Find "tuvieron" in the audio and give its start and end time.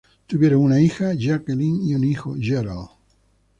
0.27-0.63